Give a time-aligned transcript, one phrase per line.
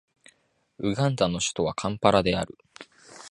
[0.79, 2.57] ウガンダの首都はカンパラである